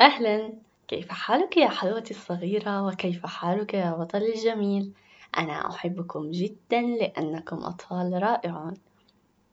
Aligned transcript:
أهلا. 0.00 0.52
كيف 0.88 1.08
حالك 1.10 1.56
يا 1.56 1.68
حلوتي 1.68 2.14
الصغيرة؟ 2.14 2.86
وكيف 2.86 3.26
حالك 3.26 3.74
يا 3.74 3.90
بطلي 3.90 4.34
الجميل؟ 4.34 4.92
أنا 5.38 5.70
أحبكم 5.70 6.30
جدا 6.30 6.80
لأنكم 6.80 7.56
أطفال 7.64 8.22
رائعون. 8.22 8.74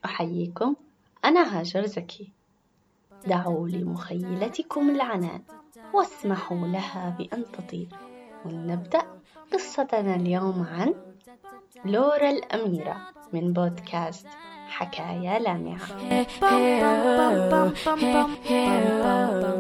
أحييكم. 0.06 0.76
أنا 1.26 1.60
هاجر 1.60 1.86
زكي. 1.86 2.32
دعوا 3.28 3.68
لمخيلتكم 3.68 4.90
العنان 4.90 5.44
واسمحوا 5.94 6.68
لها 6.68 7.16
بأن 7.18 7.46
تطير. 7.52 7.88
ولنبدأ 8.46 9.02
قصتنا 9.54 10.16
اليوم 10.16 10.68
عن 10.72 10.94
لورا 11.86 12.30
الأميرة 12.30 13.08
من 13.34 13.54
بودكاست 13.54 14.28
حكاية 14.72 15.38
لامعة. 15.38 15.86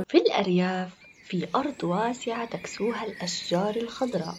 في 0.09 0.17
الأرياف 0.17 0.95
في 1.23 1.47
أرض 1.55 1.83
واسعة 1.83 2.45
تكسوها 2.45 3.05
الأشجار 3.05 3.75
الخضراء. 3.75 4.37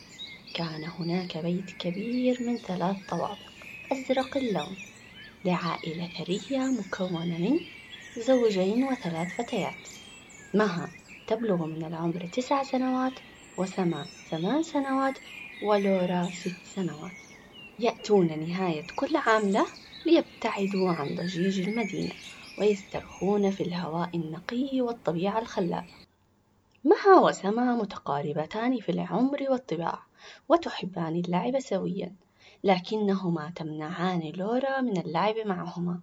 كان 0.55 0.84
هناك 0.84 1.38
بيت 1.38 1.70
كبير 1.79 2.43
من 2.43 2.59
ثلاث 2.59 2.96
طوابق. 3.09 3.51
أزرق 3.93 4.37
اللون. 4.37 4.77
لعائلة 5.45 6.09
ثرية 6.19 6.59
مكونة 6.59 7.38
من 7.38 7.60
زوجين 8.16 8.84
وثلاث 8.84 9.34
فتيات 9.34 9.87
مها 10.54 10.88
تبلغ 11.27 11.66
من 11.66 11.84
العمر 11.84 12.27
تسع 12.27 12.62
سنوات 12.62 13.12
وسما 13.57 14.07
ثمان 14.30 14.62
سنوات 14.62 15.18
ولورا 15.62 16.30
ست 16.32 16.66
سنوات. 16.74 17.12
يأتون 17.79 18.38
نهاية 18.48 18.87
كل 18.96 19.16
عام 19.16 19.48
له 19.48 19.66
ليبتعدوا 20.06 20.91
عن 20.92 21.15
ضجيج 21.15 21.69
المدينة 21.69 22.12
ويسترخون 22.59 23.51
في 23.51 23.62
الهواء 23.62 24.10
النقي 24.15 24.80
والطبيعة 24.80 25.38
الخلابة 25.38 25.87
مها 26.84 27.20
وسما 27.20 27.77
متقاربتان 27.77 28.80
في 28.80 28.93
العمر 28.93 29.46
والطباع 29.51 29.99
وتحبان 30.49 31.16
اللعب 31.16 31.60
سويا 31.60 32.13
لكنهما 32.65 33.52
تمنعان 33.57 34.32
لورا 34.37 34.80
من 34.80 34.96
اللعب 34.96 35.35
معهما 35.46 36.01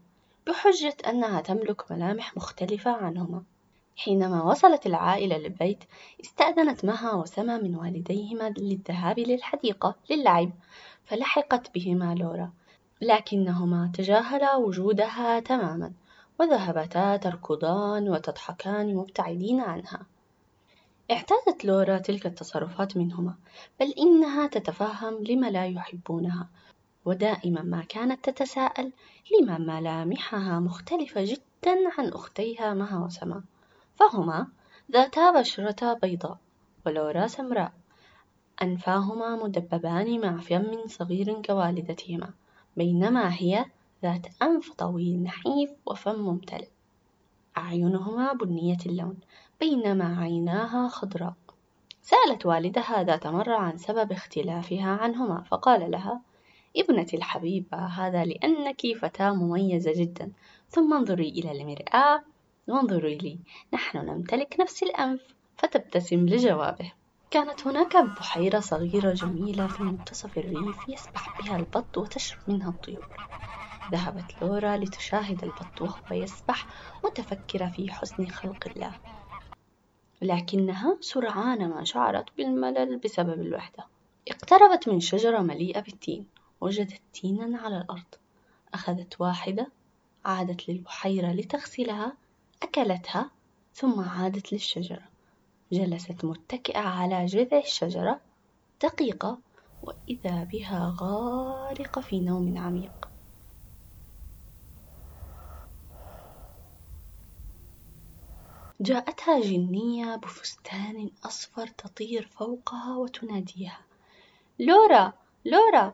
بحجة 0.48 0.98
أنها 1.08 1.42
تملك 1.42 1.92
ملامح 1.92 2.38
مختلفة 2.38 2.92
عنهما. 2.92 3.44
حينما 3.96 4.44
وصلت 4.44 4.86
العائلة 4.86 5.38
للبيت 5.38 5.84
استأذنت 6.24 6.86
مها 6.86 7.14
وسما 7.14 7.58
من 7.58 7.76
والديهما 7.76 8.54
للذهاب 8.58 9.20
للحديقة 9.20 9.96
للعب 10.10 10.52
فلحقت 11.06 11.74
بهما 11.76 12.16
لورا 12.16 12.52
لكنهما 13.02 13.92
تجاهلا 13.94 14.56
وجودها 14.56 15.40
تماما 15.40 15.94
وذهبتا 16.40 17.18
تركضان 17.18 18.10
وتضحكان 18.10 18.96
مبتعدين 18.96 19.62
عنها. 19.62 20.06
اعتادت 21.12 21.66
لورا 21.66 21.98
تلك 21.98 22.26
التصرفات 22.26 22.98
منهما 22.98 23.36
بل 23.80 23.94
إنها 24.00 24.48
تتفهم 24.48 25.24
لم 25.24 25.46
لا 25.46 25.66
يحبونها 25.66 26.48
ودائما 27.06 27.62
ما 27.62 27.84
كانت 27.84 28.30
تتساءل 28.30 28.92
لما 29.32 29.58
ملامحها 29.58 30.60
مختلفة 30.60 31.24
جدا 31.24 31.78
عن 31.98 32.08
أختيها 32.08 32.74
مها 32.74 33.06
وسما. 33.06 33.44
فهما 33.96 34.48
ذاتا 34.92 35.32
بشرة 35.32 35.94
بيضاء 35.94 36.38
ولورا 36.86 37.28
سمراء 37.28 37.72
أنفاهما 38.62 39.36
مدببان 39.36 40.22
مع 40.22 40.38
فم 40.38 40.88
صغير 40.88 41.42
كوالدتهما. 41.42 42.34
بينما 42.80 43.34
هي 43.34 43.66
ذات 44.04 44.28
أنف 44.42 44.74
طويل 44.74 45.24
نحيف 45.24 45.72
وفم 45.86 46.16
ممتلئ. 46.16 46.68
أعينهما 47.58 48.34
بنية 48.34 48.78
اللون 48.86 49.18
بينما 49.60 50.20
عيناها 50.22 50.88
خضراء. 50.88 51.34
سألت 52.02 52.46
والدها 52.46 53.04
ذات 53.04 53.28
مرة 53.28 53.56
عن 53.56 53.78
سبب 53.78 54.12
اختلافها 54.12 54.90
عنهما 54.90 55.42
فقال 55.42 55.92
لها 55.92 56.22
ابنتي 56.78 57.18
الحبيبة 57.18 57.78
هذا 57.78 58.26
لأنك 58.26 58.82
فتاة 59.02 59.32
مميزة 59.34 59.94
جدا. 59.96 60.32
ثم 60.70 60.94
انظري 60.94 61.30
إلى 61.30 61.52
المرآة 61.52 62.24
وانظري 62.68 63.16
لي 63.16 63.40
نحن 63.74 63.98
نمتلك 63.98 64.56
نفس 64.60 64.84
الأنف 64.84 65.22
فتبتسم 65.58 66.26
لجوابه. 66.26 66.92
كانت 67.32 67.68
هناك 67.68 67.98
بحيرة 67.98 68.60
صغيرة 68.60 69.14
جميلة 69.14 69.68
في 69.68 69.84
منتصف 69.84 70.38
الريف 70.38 70.90
يسبح 70.90 71.34
بها 71.40 71.58
البط 71.58 71.98
وتشرب 71.98 72.40
منها 72.48 72.70
الطيور. 72.70 73.20
ذهبت 73.92 74.42
لورا 74.42 74.78
لتشاهد 74.78 75.44
البط 75.44 75.82
وهو 75.82 76.02
يسبح 76.12 76.68
متفكرة 77.06 77.68
في 77.70 77.92
حسن 77.92 78.28
خلق 78.28 78.68
الله. 78.68 78.96
لكنها 80.22 80.98
سرعان 81.02 81.70
ما 81.70 81.84
شعرت 81.84 82.26
بالملل 82.38 82.98
بسبب 82.98 83.42
الوحدة. 83.42 83.86
اقتربت 84.28 84.90
من 84.90 85.00
شجرة 85.00 85.40
مليئة 85.40 85.80
بالتين. 85.80 86.26
وجدت 86.62 87.02
تينا 87.14 87.58
على 87.58 87.78
الأرض. 87.78 88.16
أخذت 88.74 89.22
واحدة 89.22 89.68
عادت 90.26 90.70
للبحيرة 90.70 91.32
لتغسلها 91.32 92.14
أكلتها 92.64 93.32
ثم 93.74 94.00
عادت 94.00 94.54
للشجرة. 94.54 95.09
جلست 95.72 96.26
متكئة 96.26 96.80
على 96.80 97.26
جذع 97.26 97.58
الشجرة 97.58 98.22
دقيقة 98.84 99.40
وإذا 99.82 100.44
بها 100.44 100.98
غارقة 101.02 102.02
في 102.02 102.20
نوم 102.20 102.58
عميق. 102.58 103.10
جاءتها 108.82 109.40
جنية 109.42 110.16
بفستان 110.16 111.10
أصفر 111.26 111.68
تطير 111.68 112.28
فوقها 112.28 112.98
وتناديها. 112.98 113.80
لورا 114.60 115.14
لورا! 115.46 115.94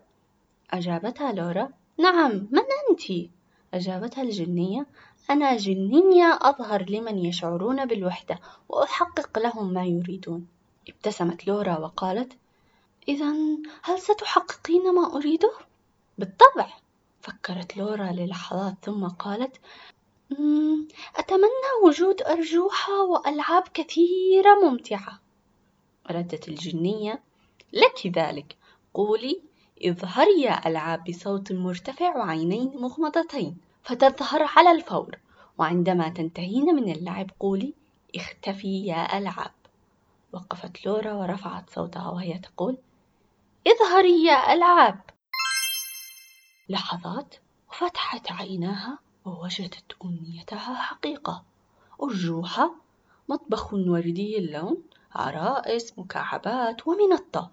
أجابتها 0.71 1.31
لورا. 1.31 1.69
نعم 1.99 2.31
من 2.31 2.63
أنت؟ 2.89 3.29
أجابتها 3.73 4.21
الجنية 4.21 4.85
أنا 5.29 5.57
جنية 5.57 6.39
أظهر 6.41 6.89
لمن 6.89 7.25
يشعرون 7.25 7.85
بالوحدة 7.85 8.39
وأحقق 8.69 9.39
لهم 9.39 9.73
ما 9.73 9.85
يريدون. 9.85 10.47
ابتسمت 10.89 11.47
لورا 11.47 11.77
وقالت 11.77 12.33
إذا 13.07 13.33
هل 13.83 13.99
ستحققين 13.99 14.93
ما 14.93 15.15
أريده؟ 15.15 15.51
بالطبع 16.17 16.73
فكرت 17.21 17.77
لورا 17.77 18.11
للحظات 18.11 18.75
ثم 18.83 19.07
قالت 19.07 19.57
أتمنى 21.15 21.71
وجود 21.83 22.21
أرجوحة 22.21 23.03
وألعاب 23.03 23.63
كثيرة 23.73 24.55
ممتعة. 24.63 25.19
ردت 26.11 26.47
الجنية 26.47 27.23
لك 27.73 28.17
ذلك. 28.17 28.55
قولي 28.93 29.41
اظهري 29.85 30.41
يا 30.41 30.67
ألعاب 30.67 31.03
بصوت 31.03 31.51
مرتفع 31.51 32.17
وعينين 32.17 32.71
مغمضتين. 32.75 33.57
فتظهر 33.85 34.43
على 34.43 34.71
الفور 34.71 35.17
وعندما 35.57 36.09
تنتهين 36.09 36.75
من 36.75 36.91
اللعب 36.91 37.31
قولي 37.39 37.73
اختفي 38.15 38.85
يا 38.85 39.17
ألعاب. 39.17 39.51
وقفت 40.33 40.85
لورا 40.85 41.13
ورفعت 41.13 41.69
صوتها 41.69 42.09
وهي 42.09 42.39
تقول 42.39 42.77
اظهري 43.67 44.25
يا 44.25 44.53
ألعاب. 44.53 44.99
لحظات 46.69 47.35
وفتحت 47.69 48.31
عيناها 48.31 48.99
ووجدت 49.25 49.95
أمنيتها 50.05 50.75
حقيقة. 50.75 51.43
أرجوحة 52.03 52.75
مطبخ 53.29 53.73
وردي 53.73 54.37
اللون 54.37 54.83
عرائس 55.15 55.99
مكعبات 55.99 56.87
ومنطة. 56.87 57.51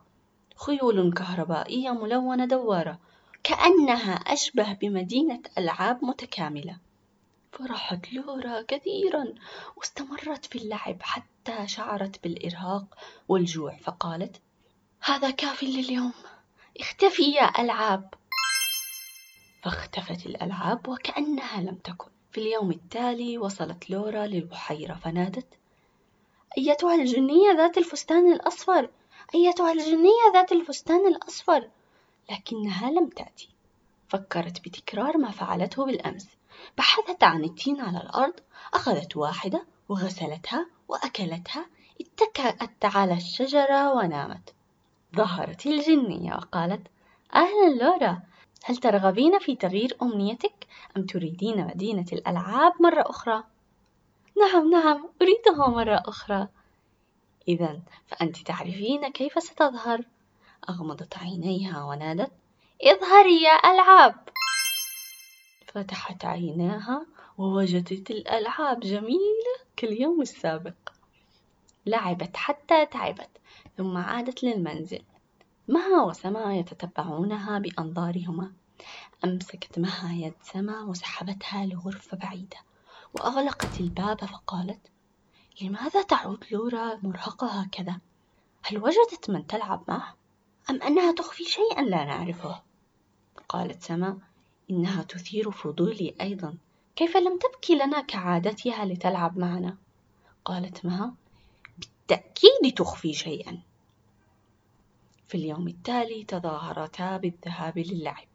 خيول 0.57 1.13
كهربائية 1.13 1.91
ملونة 1.91 2.45
دوارة. 2.45 2.99
كأنها 3.45 4.15
أشبه 4.15 4.73
بمدينة 4.73 5.43
ألعاب 5.59 6.05
متكاملة. 6.05 6.79
فرحت 7.53 8.13
لورا 8.13 8.63
كثيرا 8.69 9.35
واستمرت 9.77 10.45
في 10.45 10.59
اللعب 10.59 11.03
حتى 11.03 11.67
شعرت 11.67 12.23
بالإرهاق 12.23 12.85
والجوع 13.29 13.77
فقالت 13.77 14.41
هذا 15.01 15.31
كاف 15.31 15.63
لليوم. 15.63 16.13
اختفي 16.81 17.23
يا 17.23 17.61
ألعاب. 17.61 18.15
فاختفت 19.63 20.27
الألعاب 20.27 20.89
وكأنها 20.89 21.61
لم 21.61 21.75
تكن. 21.75 22.11
في 22.33 22.41
اليوم 22.41 22.71
التالي 22.71 23.39
وصلت 23.39 23.91
لورا 23.91 24.27
للبحيرة 24.27 24.95
فنادت 24.95 25.47
أيتها 26.59 26.95
الجنية 26.95 27.53
ذات 27.57 27.79
الفستان 27.79 28.33
الأصفر. 28.33 28.91
أيتها 29.35 29.73
الجنية 29.73 30.33
ذات 30.35 30.53
الفستان 30.53 31.07
الأصفر. 31.07 31.69
لكنها 32.31 32.91
لم 32.91 33.09
تأتي. 33.09 33.49
فكرت 34.09 34.61
بتكرار 34.61 35.19
ما 35.19 35.31
فعلته 35.31 35.87
بالأمس. 35.87 36.29
بحثت 36.79 37.25
عن 37.25 37.45
التين 37.45 37.81
على 37.81 37.99
الأرض 37.99 38.35
أخذت 38.75 39.17
واحدة 39.17 39.67
وغسلتها 39.89 40.67
وأكلتها 40.89 41.67
اتكأت 42.01 42.85
على 42.97 43.15
الشجرة 43.15 43.93
ونامت. 43.93 44.55
ظهرت 45.17 45.67
الجنية 45.67 46.35
وقالت 46.35 46.87
أهلا 47.35 47.75
لورا. 47.83 48.23
هل 48.65 48.77
ترغبين 48.77 49.39
في 49.39 49.57
تغيير 49.57 49.97
أمنيتك؟ 50.03 50.67
أم 50.97 51.07
تريدين 51.07 51.67
مدينة 51.67 52.07
الألعاب 52.13 52.73
مرة 52.81 53.03
أخرى؟ 53.11 53.45
نعم 54.37 54.71
نعم 54.71 55.09
أريدها 55.23 55.69
مرة 55.69 56.03
أخرى. 56.07 56.49
إذا 57.49 57.81
فأنت 58.07 58.39
تعرفين 58.39 59.09
كيف 59.09 59.43
ستظهر. 59.43 60.05
أغمضت 60.69 61.19
عينيها 61.19 61.85
ونادت 61.85 62.33
اظهري 62.83 63.43
يا 63.43 63.73
ألعاب 63.73 64.15
فتحت 65.67 66.25
عيناها 66.25 67.07
ووجدت 67.39 68.11
الألعاب 68.11 68.81
جميلة 68.81 69.55
كاليوم 69.77 70.21
السابق 70.21 70.75
لعبت 71.87 72.37
حتى 72.37 72.87
تعبت 72.87 73.31
ثم 73.77 73.97
عادت 73.97 74.45
للمنزل 74.45 75.03
مها 75.69 76.03
وسما 76.03 76.57
يتتبعونها 76.57 77.59
بأنظارهما 77.59 78.53
أمسكت 79.25 79.79
مها 79.79 80.13
يد 80.13 80.35
سما 80.43 80.81
وسحبتها 80.83 81.67
لغرفة 81.67 82.17
بعيدة 82.17 82.57
وأغلقت 83.15 83.81
الباب 83.81 84.25
فقالت 84.25 84.81
لماذا 85.63 86.03
تعود 86.03 86.45
لورا 86.51 86.99
مرهقة 87.03 87.47
هكذا؟ 87.47 88.01
هل 88.63 88.79
وجدت 88.79 89.31
من 89.31 89.47
تلعب 89.47 89.85
معه؟ 89.89 90.22
أم 90.71 90.83
أنها 90.83 91.13
تخفي 91.13 91.45
شيئا 91.45 91.83
لا 91.83 92.05
نعرفه؟ 92.05 92.63
قالت 93.49 93.83
سما 93.83 94.19
إنها 94.71 95.03
تثير 95.03 95.51
فضولي 95.51 96.15
أيضا. 96.21 96.57
كيف 96.97 97.17
لم 97.17 97.39
تبكي 97.39 97.75
لنا 97.75 98.01
كعادتها 98.01 98.85
لتلعب 98.85 99.39
معنا؟ 99.39 99.77
قالت 100.45 100.85
مها 100.85 101.15
بالتأكيد 101.79 102.75
تخفي 102.77 103.13
شيئا. 103.15 103.63
في 105.29 105.35
اليوم 105.35 105.69
التالي 105.69 106.25
تظاهرتا 106.25 107.17
بالذهاب 107.17 107.79
للعب. 107.79 108.29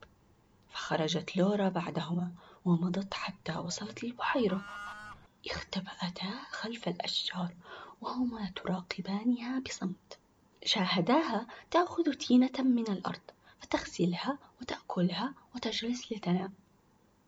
فخرجت 0.70 1.38
لورا 1.38 1.70
بعدهما 1.70 2.32
ومضت 2.66 3.14
حتى 3.14 3.58
وصلت 3.58 4.04
للبحيرة 4.04 4.62
اختبأتا 5.50 6.42
خلف 6.52 6.88
الأشجار 6.88 7.54
وهما 8.02 8.52
تراقبانها 8.56 9.60
بصمت. 9.60 10.18
شاهداها 10.66 11.48
تأخذ 11.72 12.14
تينة 12.14 12.52
من 12.60 12.88
الأرض 12.88 13.22
فتغسلها 13.60 14.38
وتأكلها 14.62 15.34
وتجلس 15.56 16.12
لتنام 16.12 16.54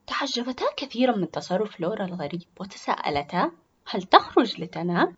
تعجبتا 0.07 0.65
كثيرا 0.77 1.15
من 1.15 1.31
تصرف 1.31 1.79
لورا 1.79 2.05
الغريب 2.05 2.43
وتساءلتا 2.59 3.51
هل 3.85 4.03
تخرج 4.03 4.61
لتنام؟ 4.61 5.15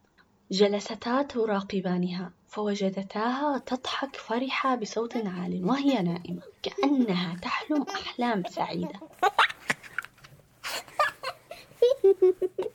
جلستا 0.51 1.21
تراقبانها 1.21 2.31
فوجدتاها 2.47 3.57
تضحك 3.57 4.15
فرحة 4.15 4.75
بصوت 4.75 5.17
عال 5.17 5.65
وهي 5.65 6.01
نائمة 6.01 6.41
كأنها 6.63 7.35
تحلم 7.41 7.83
أحلام 7.83 8.43
سعيدة 8.49 8.99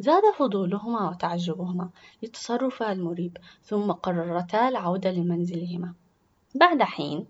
زاد 0.00 0.22
فضولهما 0.36 1.10
وتعجبهما 1.10 1.90
لتصرفها 2.22 2.92
المريب 2.92 3.38
ثم 3.62 3.92
قررتا 3.92 4.68
العودة 4.68 5.10
لمنزلهما. 5.10 5.94
بعد 6.54 6.82
حين 6.82 7.26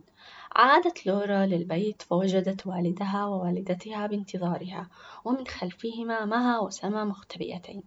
عادت 0.56 1.06
لورا 1.06 1.46
للبيت 1.46 2.02
فوجدت 2.02 2.66
والدها 2.66 3.26
ووالدتها 3.26 4.06
بانتظارها 4.06 4.88
ومن 5.24 5.46
خلفهما 5.46 6.24
مها 6.24 6.60
وسما 6.60 7.04
مختبئتين. 7.04 7.82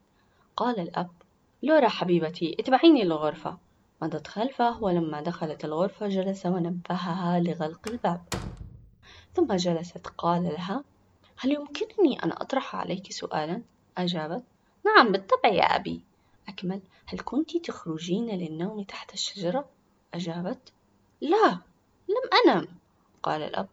قال 0.57 0.80
الأب 0.80 1.09
لورا 1.63 1.88
حبيبتي 1.88 2.56
اتبعيني 2.59 3.03
للغرفة. 3.03 3.57
مضت 4.01 4.27
خلفه 4.27 4.83
ولما 4.83 5.21
دخلت 5.21 5.65
الغرفة 5.65 6.07
جلس 6.07 6.45
ونبهها 6.45 7.39
لغلق 7.39 7.88
الباب. 7.88 8.21
ثم 9.33 9.56
جلست 9.56 10.07
قال 10.07 10.44
لها 10.44 10.83
هل 11.38 11.51
يمكنني 11.51 12.24
أن 12.24 12.31
أطرح 12.31 12.75
عليك 12.75 13.12
سؤالا؟ 13.12 13.62
أجابت 13.97 14.44
نعم 14.85 15.12
بالطبع 15.12 15.50
يا 15.50 15.75
أبي. 15.75 16.01
أكمل. 16.47 16.81
هل 17.06 17.19
كنت 17.19 17.57
تخرجين 17.57 18.30
للنوم 18.30 18.83
تحت 18.83 19.13
الشجرة؟ 19.13 19.69
أجابت 20.13 20.74
لا 21.21 21.59
لم 22.09 22.30
أنم. 22.45 22.68
قال 23.24 23.44
الأب 23.44 23.69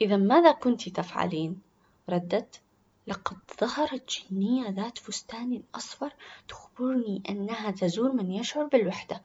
إذا 0.00 0.16
ماذا 0.16 0.52
كنت 0.52 0.88
تفعلين؟ 0.88 1.60
ردت 2.08 2.60
لقد 3.06 3.36
ظهرت 3.60 4.22
جنية 4.30 4.68
ذات 4.68 4.98
فستان 4.98 5.62
أصفر 5.74 6.12
تخبرني 6.48 7.22
أنها 7.28 7.70
تزور 7.70 8.12
من 8.12 8.32
يشعر 8.32 8.64
بالوحدة 8.64 9.22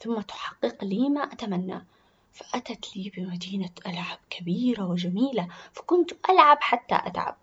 ثم 0.00 0.20
تحقق 0.20 0.84
لي 0.84 1.08
ما 1.08 1.22
أتمنى. 1.22 1.86
فأتت 2.32 2.96
لي 2.96 3.12
بمدينة 3.16 3.70
ألعاب 3.86 4.18
كبيرة 4.30 4.84
وجميلة 4.84 5.48
فكنت 5.72 6.12
ألعب 6.30 6.58
حتى 6.60 6.94
أتعب. 6.94 7.36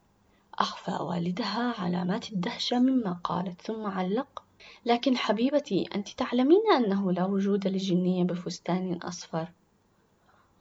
أخفى 0.59 0.91
والدها 1.03 1.73
علامات 1.77 2.31
الدهشة 2.31 2.79
مما 2.79 3.19
قالت 3.23 3.61
ثم 3.61 3.85
علق 3.85 4.43
لكن 4.85 5.17
حبيبتي 5.17 5.89
أنت 5.95 6.09
تعلمين 6.09 6.61
أنه 6.77 7.11
لا 7.11 7.25
وجود 7.25 7.67
لجنية 7.67 8.23
بفستان 8.23 8.93
أصفر. 8.93 9.51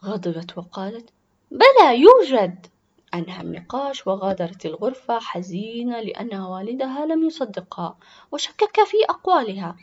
غضبت 0.04 0.58
وقالت 0.58 1.10
بلى 1.50 2.00
يوجد. 2.00 2.66
أنهى 3.14 3.40
النقاش 3.40 4.06
وغادرت 4.06 4.66
الغرفة 4.66 5.18
حزينة 5.18 6.00
لأن 6.00 6.34
والدها 6.34 7.06
لم 7.06 7.26
يصدقها 7.26 7.96
وشكك 8.32 8.84
في 8.86 8.96
أقوالها. 9.08 9.76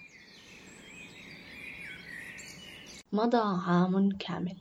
مضى 3.12 3.62
عام 3.68 4.18
كامل. 4.18 4.58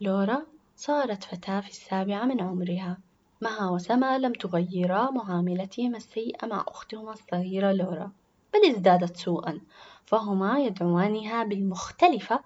لورا 0.00 0.46
صارت 0.76 1.24
فتاة 1.24 1.60
في 1.60 1.68
السابعة 1.68 2.24
من 2.24 2.40
عمرها. 2.40 2.98
مها 3.40 3.70
وسما 3.70 4.18
لم 4.18 4.32
تغيرا 4.32 5.10
معاملتهما 5.10 5.96
السيئة 5.96 6.46
مع 6.46 6.64
أختهما 6.68 7.12
الصغيرة 7.12 7.72
لورا 7.72 8.12
بل 8.54 8.70
ازدادت 8.70 9.16
سوءا 9.16 9.60
فهما 10.06 10.58
يدعوانها 10.58 11.44
بالمختلفة 11.44 12.40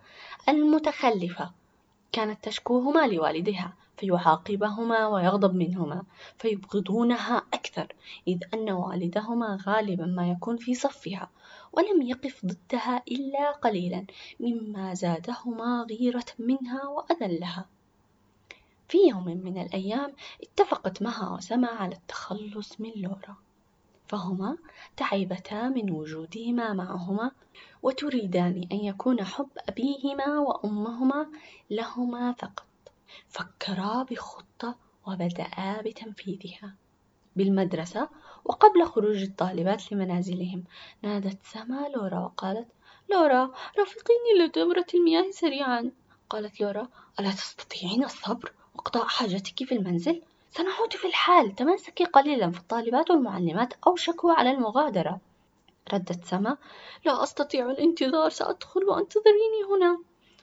المتخلفة. 0.49 1.51
كانت 2.13 2.45
تشكوهما 2.45 3.07
لوالدها 3.07 3.73
فيعاقبهما 3.97 5.07
ويغضب 5.07 5.55
منهما 5.55 6.03
فيبغضونها 6.39 7.43
أكثر 7.55 7.95
إذ 8.29 8.39
أن 8.55 8.71
والدهما 8.71 9.59
غالبا 9.67 10.07
ما 10.07 10.31
يكون 10.31 10.57
في 10.57 10.75
صفها 10.75 11.31
ولم 11.73 12.03
يقف 12.03 12.47
ضدها 12.47 13.03
إلا 13.09 13.51
قليلا 13.51 14.07
مما 14.41 14.95
زادهما 14.95 15.87
غيرة 15.91 16.27
منها 16.39 16.87
وأذلها. 16.87 17.67
في 18.91 18.99
يوم 19.09 19.25
من 19.25 19.63
الأيام 19.63 20.13
اتفقت 20.43 21.03
مها 21.03 21.35
وسما 21.35 21.69
على 21.69 21.95
التخلص 21.95 22.81
من 22.81 22.93
لورا 22.97 23.37
فهما 24.09 24.59
تعبتا 24.97 25.69
من 25.69 25.91
وجودهما 25.91 26.73
معهما 26.73 27.31
وتريدان 27.83 28.69
أن 28.73 28.77
يكون 28.77 29.25
حب 29.25 29.49
أبيهما 29.69 30.39
وأمهما 30.39 31.27
لهما 31.71 32.33
فقط. 32.33 32.67
فكرا 33.29 34.03
بخطة 34.03 34.77
وبدأا 35.07 35.83
بتنفيذها. 35.83 36.75
بالمدرسة 37.37 38.09
وقبل 38.45 38.85
خروج 38.87 39.23
الطالبات 39.23 39.93
لمنازلهم 39.93 40.65
نادت 41.03 41.39
سما 41.43 41.89
لورا 41.89 42.19
وقالت 42.19 42.69
لورا 43.11 43.51
رافقيني 43.79 44.47
لدورة 44.47 44.87
المياه 44.95 45.31
سريعا. 45.31 45.91
قالت 46.31 46.61
لورا 46.61 46.89
ألا 47.21 47.31
تستطيعين 47.31 48.05
الصبر؟ 48.05 48.53
وقضاء 48.81 49.07
حاجتك 49.07 49.65
في 49.65 49.75
المنزل 49.75 50.23
سنعود 50.51 50.93
في 50.93 51.07
الحال. 51.07 51.55
تماسكي 51.55 52.05
قليلا 52.05 52.51
فالطالبات 52.51 53.11
والمعلمات 53.11 53.75
أوشكوا 53.87 54.33
على 54.33 54.51
المغادرة. 54.51 55.21
ردت 55.93 56.25
سما. 56.25 56.57
لا 57.05 57.23
أستطيع 57.23 57.71
الانتظار 57.71 58.31
سأدخل 58.31 58.85
وأنتظريني 58.85 59.63
هنا. 59.71 59.99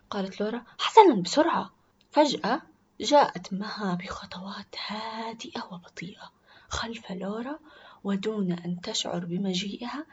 قالت 0.10 0.42
لورا. 0.42 0.64
حسنا 0.80 1.16
بسرعة. 1.16 1.70
فجأة 2.12 2.62
جاءت 3.02 3.54
مها 3.54 3.98
بخطوات 4.02 4.76
هادئة 4.88 5.64
وبطيئة 5.72 6.32
خلف 6.70 7.12
لورا 7.12 7.60
ودون 8.04 8.52
أن 8.52 8.82
تشعر 8.82 9.26
بمجيئها. 9.26 10.06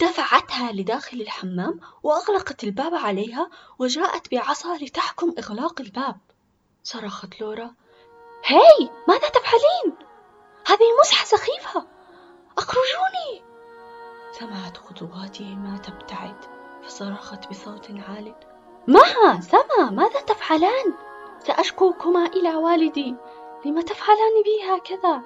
دفعتها 0.00 0.72
لداخل 0.72 1.20
الحمام 1.20 1.80
وأغلقت 2.02 2.64
الباب 2.64 2.94
عليها 2.94 3.50
وجاءت 3.78 4.30
بعصا 4.34 4.76
لتحكم 4.76 5.34
إغلاق 5.38 5.80
الباب. 5.80 6.16
صرخت 6.82 7.40
لورا. 7.40 7.74
هاي 8.46 8.90
ماذا 9.08 9.28
تفعلين؟ 9.28 9.98
هذه 10.66 10.98
مسحة 11.00 11.24
سخيفة. 11.24 11.86
أخرجوني. 12.58 13.42
سمعت 14.32 14.76
خطواتهما 14.76 15.78
تبتعد 15.78 16.44
فصرخت 16.82 17.48
بصوت 17.50 17.90
عال. 17.90 18.34
مها 18.86 19.40
سما 19.40 19.90
ماذا 19.90 20.20
تفعلان؟ 20.20 20.94
سأشكوكما 21.46 22.26
إلى 22.26 22.56
والدي. 22.56 23.14
لم 23.64 23.80
تفعلان 23.80 24.42
بي 24.44 24.70
هكذا؟ 24.70 25.22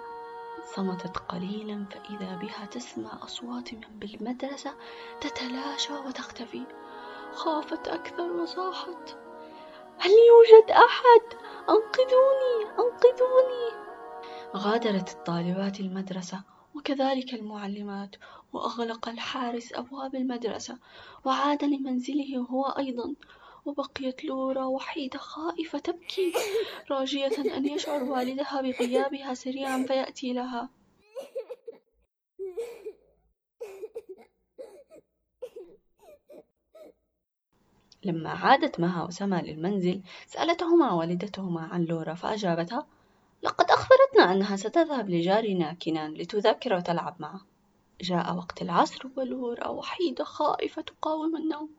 صمتت 0.74 1.16
قليلا 1.16 1.86
فإذا 1.90 2.36
بها 2.36 2.66
تسمع 2.66 3.10
أصوات 3.24 3.74
من 3.74 3.98
بالمدرسة 3.98 4.74
تتلاشى 5.20 5.92
وتختفي. 5.92 6.62
خافت 7.34 7.88
أكثر 7.88 8.32
وصاحت. 8.32 9.16
هل 10.02 10.10
يوجد 10.10 10.70
أحد؟ 10.70 11.38
أنقذوني 11.68 12.70
أنقذوني. 12.78 13.68
غادرت 14.56 15.12
الطالبات 15.12 15.80
المدرسة 15.80 16.42
وكذلك 16.74 17.34
المعلمات 17.34 18.16
وأغلق 18.52 19.08
الحارس 19.08 19.72
أبواب 19.72 20.14
المدرسة 20.14 20.78
وعاد 21.24 21.64
لمنزله 21.64 22.46
هو 22.50 22.64
أيضا 22.64 23.14
وبقيت 23.64 24.24
لورا 24.24 24.64
وحيدة 24.64 25.18
خائفة 25.18 25.78
تبكي 25.78 26.32
راجية 26.90 27.56
أن 27.56 27.66
يشعر 27.66 28.04
والدها 28.04 28.60
بغيابها 28.60 29.34
سريعا 29.34 29.84
فيأتي 29.88 30.32
لها. 30.32 30.68
لما 38.04 38.30
عادت 38.30 38.80
مها 38.80 39.04
وسما 39.04 39.42
للمنزل 39.42 40.02
سألتهما 40.26 40.92
والدتهما 40.92 41.60
عن 41.60 41.84
لورا 41.84 42.14
فأجابتا 42.14 42.86
لقد 43.42 43.70
أخبرتنا 43.70 44.32
أنها 44.32 44.56
ستذهب 44.56 45.10
لجارنا 45.10 45.72
كنان 45.72 46.14
لتذاكر 46.14 46.74
وتلعب 46.74 47.16
معه. 47.18 47.40
جاء 48.00 48.34
وقت 48.34 48.62
العصر 48.62 49.08
ولورا 49.16 49.68
وحيدة 49.68 50.24
خائفة 50.24 50.82
تقاوم 50.82 51.36
النوم. 51.36 51.70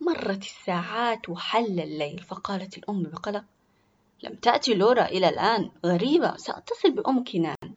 مرت 0.00 0.42
الساعات 0.42 1.28
وحل 1.28 1.80
الليل 1.80 2.18
فقالت 2.18 2.78
الأم 2.78 3.02
بقلق 3.02 3.44
لم 4.22 4.34
تأتي 4.34 4.74
لورا 4.74 5.04
إلى 5.04 5.28
الآن 5.28 5.70
غريبة 5.86 6.36
سأتصل 6.36 6.90
بأم 6.90 7.24
كنان 7.24 7.69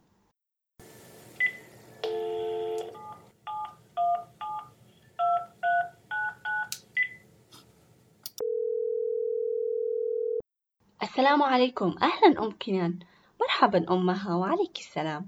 السلام 11.13 11.43
عليكم. 11.43 11.95
أهلا 12.01 12.43
أم 12.43 12.57
كنان. 12.57 12.99
مرحبا 13.41 13.85
أمها 13.93 14.35
وعليك 14.35 14.77
السلام. 14.77 15.27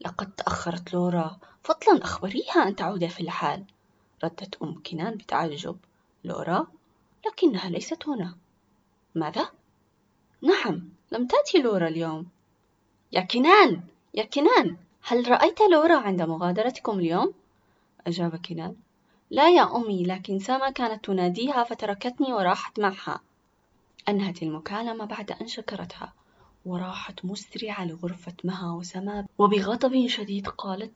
لقد 0.00 0.32
تأخرت 0.32 0.94
لورا. 0.94 1.38
فضلا 1.62 2.04
أخبريها 2.04 2.68
أن 2.68 2.76
تعود 2.76 3.06
في 3.06 3.20
الحال. 3.20 3.64
ردت 4.24 4.62
أم 4.62 4.82
كنان 4.82 5.14
بتعجب. 5.14 5.76
لورا؟ 6.24 6.66
لكنها 7.26 7.68
ليست 7.68 8.08
هنا. 8.08 8.34
ماذا؟ 9.14 9.48
نعم 10.42 10.88
لم 11.12 11.26
تأتي 11.26 11.62
لورا 11.62 11.88
اليوم. 11.88 12.26
يا 13.12 13.20
كنان! 13.20 13.82
يا 14.14 14.24
كنان! 14.24 14.76
هل 15.02 15.30
رأيت 15.30 15.60
لورا 15.60 15.96
عند 15.96 16.22
مغادرتكم 16.22 16.98
اليوم؟ 16.98 17.34
أجاب 18.06 18.36
كنان. 18.36 18.76
لا 19.30 19.48
يا 19.48 19.76
أمي 19.76 20.04
لكن 20.04 20.38
سما 20.38 20.70
كانت 20.70 21.04
تناديها 21.04 21.64
فتركتني 21.64 22.32
وراحت 22.32 22.80
معها. 22.80 23.20
أنهت 24.08 24.42
المكالمة 24.42 25.04
بعد 25.04 25.32
أن 25.32 25.48
شكرتها 25.48 26.12
وراحت 26.66 27.24
مسرعة 27.24 27.84
لغرفة 27.86 28.32
مها 28.44 28.72
وسما 28.72 29.26
وبغضب 29.38 30.06
شديد 30.06 30.48
قالت 30.48 30.92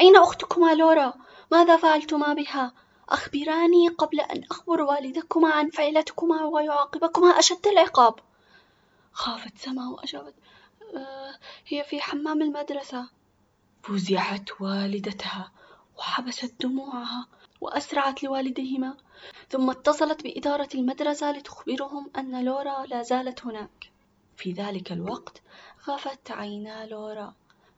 أين 0.00 0.16
أختكما 0.16 0.74
لورا؟ 0.74 1.14
ماذا 1.52 1.76
فعلتما 1.76 2.34
بها؟ 2.34 2.72
أخبراني 3.08 3.88
قبل 3.88 4.20
أن 4.20 4.44
أخبر 4.50 4.82
والدكما 4.82 5.50
عن 5.52 5.70
فعلتكما 5.70 6.44
ويعاقبكما 6.44 7.28
أشد 7.38 7.66
العقاب 7.66 8.14
خافت 9.12 9.58
سما 9.58 9.88
وأجابت 9.88 10.34
أه 10.96 11.38
هي 11.66 11.84
في 11.84 12.00
حمام 12.00 12.42
المدرسة 12.42 13.08
فزعت 13.82 14.60
والدتها 14.60 15.52
وحبست 15.98 16.54
دموعها 16.60 17.26
وأسرعت 17.60 18.22
لوالديهما 18.24 18.96
ثم 19.48 19.70
اتصلت 19.70 20.22
بإدارة 20.22 20.68
المدرسة 20.74 21.32
لتخبرهم 21.32 22.10
أن 22.16 22.44
لورا 22.44 22.86
لا 22.86 23.02
زالت 23.02 23.46
هناك. 23.46 23.90
في 24.36 24.52
ذلك 24.52 24.92
الوقت 24.92 25.42
غفت 25.88 26.30
عينا 26.30 26.86
لورا 26.86 27.34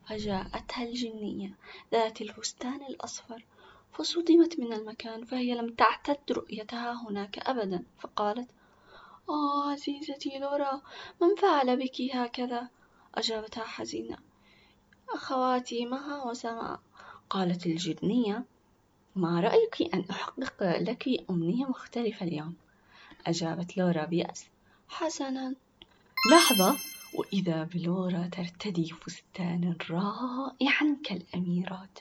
فجاءتها 0.09 0.85
الجنية 0.85 1.55
ذات 1.93 2.21
الفستان 2.21 2.85
الأصفر 2.85 3.45
فصدمت 3.93 4.61
من 4.61 4.73
المكان 4.73 5.25
فهي 5.25 5.55
لم 5.55 5.75
تعتد 5.75 6.33
رؤيتها 6.33 6.93
هناك 7.09 7.39
أبدا 7.39 7.85
فقالت 7.99 8.51
آه 9.29 9.71
عزيزتي 9.71 10.39
لورا 10.39 10.83
من 11.23 11.35
فعل 11.37 11.77
بك 11.77 12.01
هكذا؟ 12.15 12.69
أجابتها 13.15 13.65
حزينة 13.65 14.17
أخواتي 15.15 15.87
مها 15.87 16.25
وسماء. 16.25 16.81
قالت 17.31 17.67
الجنية 17.67 18.45
ما 19.17 19.41
رأيك 19.41 19.95
أن 19.95 20.05
أحقق 20.11 20.79
لك 20.79 21.09
أمنية 21.31 21.65
مختلفة 21.65 22.27
اليوم؟ 22.27 22.55
أجابت 23.27 23.77
لورا 23.77 24.05
بيأس. 24.05 24.47
حسنا. 24.89 25.55
لحظة 26.33 26.77
وإذا 27.15 27.65
بلورا 27.65 28.31
ترتدي 28.33 28.85
فستانا 28.85 29.77
رائعا 29.91 30.97
كالأميرات 31.05 31.99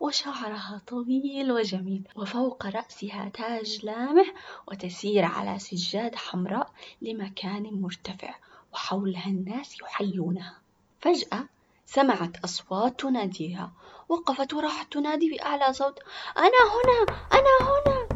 وشعرها 0.00 0.82
طويل 0.86 1.52
وجميل 1.52 2.02
وفوق 2.16 2.66
رأسها 2.66 3.28
تاج 3.34 3.80
لامع 3.84 4.24
وتسير 4.68 5.24
على 5.24 5.58
سجادة 5.58 6.16
حمراء 6.16 6.72
لمكان 7.02 7.62
مرتفع 7.62 8.34
وحولها 8.72 9.26
الناس 9.26 9.80
يحيونها. 9.80 10.58
فجأة 11.00 11.48
سمعت 11.86 12.44
أصوات 12.44 13.00
تناديها 13.00 13.72
وقفت 14.08 14.54
وراحت 14.54 14.92
تنادي 14.92 15.30
بأعلى 15.30 15.72
صوت. 15.72 15.98
أنا 16.38 16.48
هنا 16.74 17.16
أنا 17.32 17.70
هنا. 17.70 18.08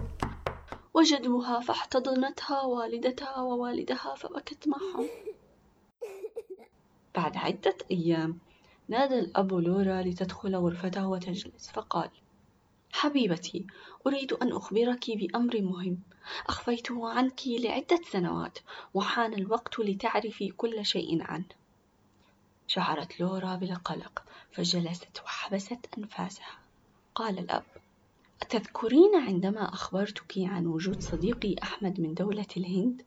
وجدوها 0.94 1.60
فاحتضنتها 1.60 2.62
والدتها 2.62 3.40
ووالدها 3.40 4.14
فبكت 4.16 4.68
معهم. 4.68 5.08
بعد 7.14 7.36
عدة 7.36 7.76
أيام 7.90 8.38
نادى 8.88 9.18
الأب 9.18 9.54
لورا 9.54 10.02
لتدخل 10.02 10.56
غرفته 10.56 11.08
وتجلس 11.08 11.70
فقال 11.70 12.10
حبيبتي 12.92 13.66
أريد 14.06 14.32
أن 14.32 14.52
أخبرك 14.52 15.10
بأمر 15.10 15.60
مهم. 15.60 15.98
أخفيته 16.48 17.08
عنك 17.08 17.40
لعدة 17.46 18.00
سنوات 18.10 18.58
وحان 18.94 19.34
الوقت 19.34 19.78
لتعرفي 19.78 20.48
كل 20.48 20.86
شيء 20.86 21.22
عنه. 21.22 21.61
شعرت 22.66 23.20
لورا 23.20 23.56
بالقلق 23.56 24.22
فجلست 24.52 25.22
وحبست 25.24 25.86
أنفاسها 25.98 26.58
قال 27.14 27.38
الأب 27.38 27.64
أتذكرين 28.42 29.14
عندما 29.14 29.74
أخبرتك 29.74 30.32
عن 30.38 30.66
وجود 30.66 31.02
صديقي 31.02 31.56
أحمد 31.62 32.00
من 32.00 32.14
دولة 32.14 32.46
الهند؟ 32.56 33.02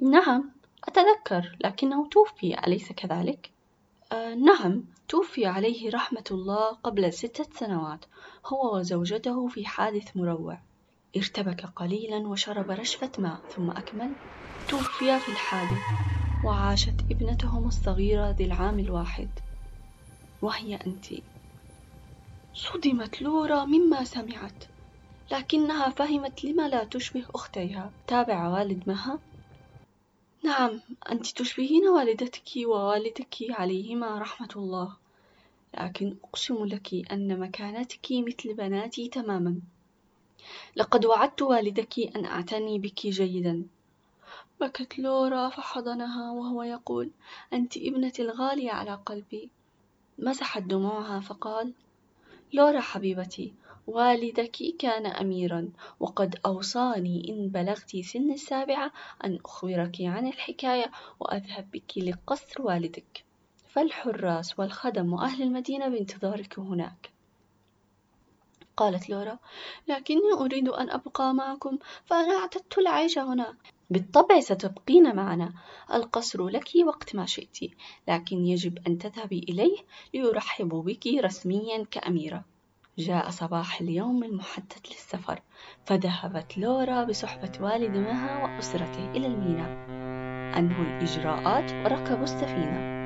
نعم 0.00 0.50
أتذكر 0.84 1.56
لكنه 1.64 2.08
توفي 2.08 2.66
أليس 2.66 2.92
كذلك؟ 2.92 3.50
آه 4.12 4.34
نعم 4.34 4.84
توفي 5.08 5.46
عليه 5.46 5.90
رحمة 5.90 6.24
الله 6.30 6.66
قبل 6.72 7.12
ستة 7.12 7.46
سنوات 7.54 8.04
هو 8.46 8.76
وزوجته 8.76 9.48
في 9.48 9.66
حادث 9.66 10.16
مروع 10.16 10.58
ارتبك 11.16 11.64
قليلا 11.76 12.28
وشرب 12.28 12.70
رشفة 12.70 13.12
ماء 13.18 13.40
ثم 13.48 13.70
أكمل 13.70 14.10
توفي 14.68 15.18
في 15.18 15.28
الحادث 15.28 16.09
وعاشت 16.42 17.00
ابنتهم 17.10 17.66
الصغيرة 17.66 18.30
ذي 18.30 18.44
العام 18.44 18.78
الواحد. 18.78 19.28
وهي 20.42 20.74
أنت. 20.76 21.06
صدمت 22.54 23.22
لورا 23.22 23.64
مما 23.64 24.04
سمعت 24.04 24.64
لكنها 25.30 25.90
فهمت 25.90 26.44
لما 26.44 26.68
لا 26.68 26.84
تشبه 26.84 27.26
أختيها. 27.34 27.92
تابع 28.06 28.48
والد 28.48 28.88
مها؟ 28.88 29.18
نعم 30.44 30.80
أنت 31.10 31.26
تشبهين 31.26 31.88
والدتك 31.88 32.48
ووالدك 32.66 33.36
عليهما 33.50 34.18
رحمة 34.18 34.50
الله 34.56 34.96
لكن 35.80 36.16
أقسم 36.24 36.64
لك 36.64 37.12
أن 37.12 37.40
مكانتك 37.40 38.06
مثل 38.12 38.54
بناتي 38.54 39.08
تماما. 39.08 39.60
لقد 40.76 41.06
وعدت 41.06 41.42
والدك 41.42 41.98
أن 42.16 42.24
أعتني 42.24 42.78
بك 42.78 43.06
جيدا. 43.06 43.66
بكت 44.60 44.98
لورا 44.98 45.48
فحضنها 45.48 46.30
وهو 46.32 46.62
يقول 46.62 47.10
أنت 47.52 47.76
ابنتي 47.76 48.22
الغالية 48.22 48.70
على 48.70 48.94
قلبي. 48.94 49.50
مسحت 50.18 50.62
دموعها 50.62 51.20
فقال 51.20 51.72
لورا 52.52 52.80
حبيبتي 52.80 53.54
والدك 53.86 54.56
كان 54.78 55.06
أميرا 55.06 55.68
وقد 56.00 56.38
أوصاني 56.46 57.28
إن 57.28 57.48
بلغت 57.48 57.96
سن 57.96 58.32
السابعة 58.32 58.92
أن 59.24 59.38
أخبرك 59.44 59.96
عن 60.00 60.26
الحكاية 60.26 60.90
وأذهب 61.20 61.70
بك 61.70 61.98
لقصر 61.98 62.62
والدك. 62.62 63.24
فالحراس 63.68 64.58
والخدم 64.58 65.12
وأهل 65.12 65.42
المدينة 65.42 65.88
بانتظارك 65.88 66.58
هناك. 66.58 67.10
قالت 68.80 69.10
لورا 69.10 69.38
لكني 69.88 70.32
أريد 70.40 70.68
أن 70.68 70.90
أبقى 70.90 71.34
معكم 71.34 71.78
فأنا 72.04 72.36
اعتدت 72.36 72.78
العيش 72.78 73.18
هنا. 73.18 73.56
بالطبع 73.90 74.40
ستبقين 74.40 75.16
معنا 75.16 75.52
القصر 75.94 76.48
لك 76.48 76.68
وقت 76.86 77.16
ما 77.16 77.26
شئت 77.26 77.58
لكن 78.08 78.46
يجب 78.46 78.78
أن 78.86 78.98
تذهبي 78.98 79.38
إليه 79.48 79.76
ليرحبوا 80.14 80.82
بك 80.82 81.06
رسميا 81.06 81.84
كأميرة. 81.90 82.44
جاء 82.98 83.30
صباح 83.30 83.80
اليوم 83.80 84.24
المحدد 84.24 84.86
للسفر 84.90 85.42
فذهبت 85.84 86.58
لورا 86.58 87.04
بصحبة 87.04 87.52
والد 87.60 87.96
مها 87.96 88.44
وأسرته 88.44 89.10
إلى 89.10 89.26
الميناء. 89.26 89.70
أنهوا 90.58 90.84
الإجراءات 90.84 91.72
وركبوا 91.72 92.24
السفينة. 92.24 92.99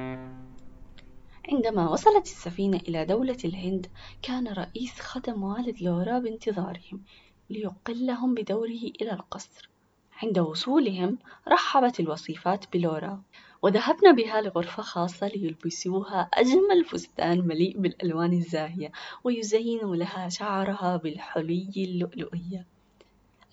عندما 1.53 1.91
وصلت 1.91 2.25
السفينة 2.25 2.77
إلى 2.89 3.05
دولة 3.05 3.37
الهند 3.45 3.87
كان 4.23 4.49
رئيس 4.49 5.01
خدم 5.01 5.43
والد 5.43 5.83
لورا 5.83 6.19
بانتظارهم 6.19 7.05
ليقلهم 7.51 8.35
بدوره 8.35 8.83
إلى 9.01 9.13
القصر. 9.13 9.71
عند 10.23 10.39
وصولهم 10.39 11.19
رحبت 11.49 12.01
الوصيفات 12.01 12.73
بلورا. 12.73 13.23
وذهبنا 13.63 14.13
بها 14.13 14.41
لغرفة 14.41 14.83
خاصة 14.83 15.29
ليلبسوها 15.29 16.31
أجمل 16.35 16.85
فستان 16.85 17.47
مليء 17.47 17.79
بالألوان 17.79 18.33
الزاهية 18.33 18.93
ويزينوا 19.25 19.97
لها 19.97 20.29
شعرها 20.29 20.97
بالحلي 20.97 21.73
اللؤلؤية. 21.77 22.74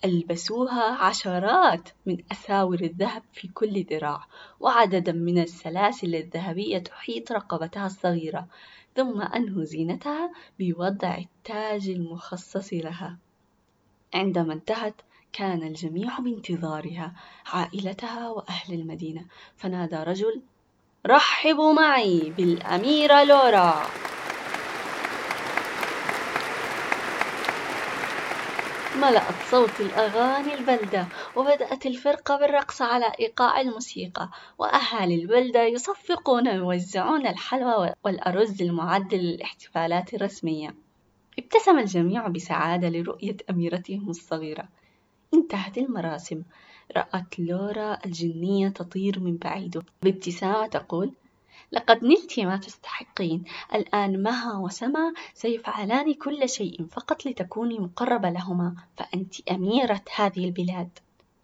ألبسوها 0.04 1.04
عشرات 1.04 1.88
من 2.06 2.16
أساور 2.32 2.80
الذهب 2.80 3.22
في 3.32 3.48
كل 3.48 3.84
ذراع 3.84 4.26
وعددا 4.60 5.12
من 5.12 5.38
السلاسل 5.38 6.14
الذهبية 6.14 6.78
تحيط 6.78 7.32
رقبتها 7.32 7.86
الصغيرة 7.86 8.46
ثم 8.96 9.22
أنهوا 9.22 9.64
زينتها 9.64 10.32
بوضع 10.58 11.18
التاج 11.18 11.88
المخصص 11.88 12.72
لها. 12.72 13.18
عندما 14.14 14.52
انتهت 14.52 14.94
كان 15.32 15.62
الجميع 15.62 16.18
بانتظارها 16.18 17.12
عائلتها 17.46 18.30
وأهل 18.30 18.74
المدينة. 18.74 19.24
فنادى 19.56 19.96
رجل 19.96 20.42
رحبوا 21.06 21.72
معي 21.72 22.32
بالأميرة 22.36 23.24
لورا. 23.24 23.86
ملأت 28.94 29.42
صوت 29.50 29.80
الأغاني 29.80 30.54
البلدة 30.54 31.08
وبدأت 31.36 31.86
الفرقة 31.86 32.36
بالرقص 32.36 32.82
على 32.82 33.12
إيقاع 33.20 33.60
الموسيقى 33.60 34.30
وأهالي 34.58 35.14
البلدة 35.14 35.62
يصفقون 35.62 36.48
ويوزعون 36.48 37.26
الحلوى 37.26 37.92
والأرز 38.04 38.62
المعد 38.62 39.14
للاحتفالات 39.14 40.14
الرسمية. 40.14 40.74
ابتسم 41.38 41.78
الجميع 41.78 42.28
بسعادة 42.28 42.88
لرؤية 42.88 43.36
أميرتهم 43.50 44.10
الصغيرة. 44.10 44.68
انتهت 45.34 45.78
المراسم. 45.78 46.42
رأت 46.96 47.38
لورا 47.38 47.98
الجنية 48.06 48.68
تطير 48.68 49.20
من 49.20 49.36
بعيد. 49.36 49.82
بابتسامة 50.02 50.66
تقول 50.66 51.12
لقد 51.72 52.04
نلت 52.04 52.40
ما 52.40 52.56
تستحقين. 52.56 53.44
الآن 53.74 54.22
مها 54.22 54.58
وسما 54.58 55.12
سيفعلان 55.34 56.14
كل 56.14 56.48
شيء 56.48 56.86
فقط 56.86 57.26
لتكوني 57.26 57.78
مقربة 57.78 58.30
لهما 58.30 58.74
فأنت 58.96 59.48
أميرة 59.50 60.04
هذه 60.16 60.44
البلاد. 60.44 60.98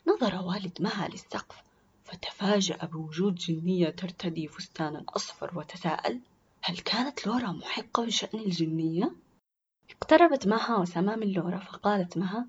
نظر 0.06 0.42
والد 0.44 0.78
مها 0.80 1.08
للسقف. 1.08 1.62
فتفاجأ 2.04 2.76
بوجود 2.76 3.34
جنية 3.34 3.90
ترتدي 3.90 4.48
فستانا 4.48 5.04
أصفر 5.16 5.58
وتساءل 5.58 6.20
هل 6.62 6.78
كانت 6.78 7.26
لورا 7.26 7.52
محقة 7.52 8.06
بشأن 8.06 8.38
الجنية؟ 8.38 9.12
اقتربت 9.90 10.46
مها 10.46 10.76
وسما 10.76 11.16
من 11.16 11.32
لورا 11.32 11.58
فقالت 11.58 12.18
مها 12.18 12.46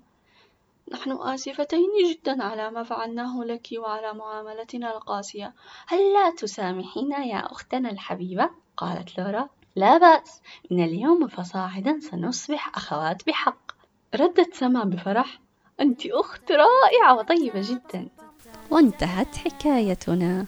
نحن 0.92 1.12
آسفتين 1.12 1.88
جدا 2.10 2.42
على 2.42 2.70
ما 2.70 2.82
فعلناه 2.82 3.44
لك 3.44 3.68
وعلى 3.78 4.14
معاملتنا 4.14 4.96
القاسية. 4.96 5.54
هل 5.86 5.98
لا 5.98 6.30
تسامحينا 6.30 7.18
يا 7.18 7.52
أختنا 7.52 7.90
الحبيبة؟ 7.90 8.50
قالت 8.76 9.18
لورا. 9.18 9.48
لا 9.76 9.98
بأس 9.98 10.42
من 10.70 10.84
اليوم 10.84 11.28
فصاعدا 11.28 12.00
سنصبح 12.00 12.76
أخوات 12.76 13.26
بحق. 13.26 13.72
ردت 14.14 14.54
سما 14.54 14.84
بفرح. 14.84 15.40
أنت 15.80 16.06
أخت 16.06 16.52
رائعة 16.52 17.18
وطيبة 17.18 17.60
جدا. 17.64 18.08
وانتهت 18.70 19.36
حكايتنا. 19.36 20.46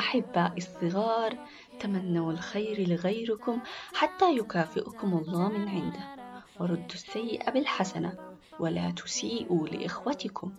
أحبائي 0.00 0.58
الصغار 0.58 1.36
تمنوا 1.80 2.32
الخير 2.32 2.88
لغيركم 2.88 3.60
حتى 3.94 4.36
يكافئكم 4.36 5.18
الله 5.18 5.48
من 5.48 5.68
عنده. 5.68 6.14
وردوا 6.60 6.94
السيئة 6.94 7.50
بالحسنة. 7.50 8.33
ولا 8.60 8.90
تسيئوا 8.90 9.68
لإخوتكم. 9.68 10.52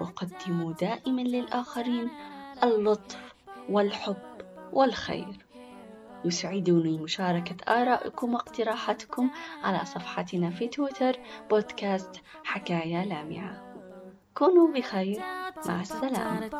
وقدموا 0.00 0.72
دائما 0.72 1.20
للآخرين 1.20 2.08
اللطف 2.62 3.34
والحب 3.68 4.16
والخير. 4.72 5.46
يسعدني 6.24 6.98
مشاركة 6.98 7.56
آرائكم 7.68 8.34
واقتراحاتكم 8.34 9.30
على 9.62 9.84
صفحتنا 9.84 10.50
في 10.50 10.68
تويتر 10.68 11.18
بودكاست 11.50 12.10
حكاية 12.44 13.04
لامعة. 13.04 13.74
كونوا 14.34 14.68
بخير. 14.68 15.20
مع 15.66 15.80
السلامة. 15.80 16.50